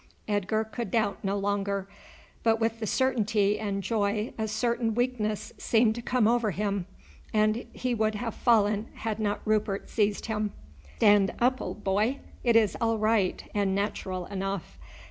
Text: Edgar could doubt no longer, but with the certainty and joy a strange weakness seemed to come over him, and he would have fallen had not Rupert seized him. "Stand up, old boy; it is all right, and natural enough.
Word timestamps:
Edgar 0.27 0.63
could 0.63 0.89
doubt 0.89 1.19
no 1.23 1.37
longer, 1.37 1.87
but 2.41 2.59
with 2.59 2.79
the 2.79 2.87
certainty 2.87 3.59
and 3.59 3.83
joy 3.83 4.33
a 4.35 4.47
strange 4.47 4.95
weakness 4.97 5.53
seemed 5.59 5.93
to 5.93 6.01
come 6.01 6.27
over 6.27 6.49
him, 6.49 6.87
and 7.35 7.67
he 7.71 7.93
would 7.93 8.15
have 8.15 8.33
fallen 8.33 8.87
had 8.95 9.19
not 9.19 9.41
Rupert 9.45 9.91
seized 9.91 10.25
him. 10.25 10.53
"Stand 10.97 11.35
up, 11.37 11.61
old 11.61 11.83
boy; 11.83 12.17
it 12.43 12.55
is 12.55 12.75
all 12.81 12.97
right, 12.97 13.43
and 13.53 13.75
natural 13.75 14.25
enough. 14.25 14.79